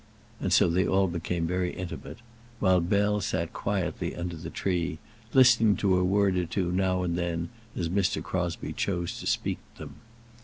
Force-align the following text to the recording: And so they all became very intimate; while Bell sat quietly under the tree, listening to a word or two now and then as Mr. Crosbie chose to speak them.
And 0.39 0.51
so 0.51 0.67
they 0.67 0.87
all 0.87 1.07
became 1.07 1.45
very 1.45 1.73
intimate; 1.75 2.17
while 2.59 2.79
Bell 2.79 3.21
sat 3.21 3.53
quietly 3.53 4.15
under 4.15 4.35
the 4.35 4.49
tree, 4.49 4.97
listening 5.31 5.75
to 5.77 5.95
a 5.99 6.03
word 6.03 6.37
or 6.37 6.47
two 6.47 6.71
now 6.71 7.03
and 7.03 7.15
then 7.15 7.49
as 7.75 7.87
Mr. 7.87 8.23
Crosbie 8.23 8.73
chose 8.73 9.19
to 9.19 9.27
speak 9.27 9.59
them. 9.77 9.97